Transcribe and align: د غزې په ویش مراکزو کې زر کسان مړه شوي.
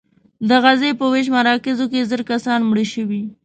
د 0.49 0.49
غزې 0.63 0.91
په 0.99 1.05
ویش 1.11 1.27
مراکزو 1.35 1.85
کې 1.91 2.07
زر 2.09 2.21
کسان 2.31 2.59
مړه 2.69 2.85
شوي. 2.93 3.23